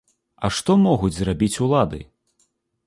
[0.47, 2.03] А што могуць зрабіць улады?